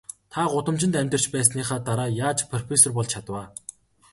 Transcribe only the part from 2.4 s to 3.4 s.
профессор болж чадав